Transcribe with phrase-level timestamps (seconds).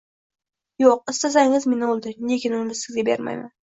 [0.83, 3.53] Yoʻq, istasangiz meni oʻldiring, lekin uni sizga bermayman!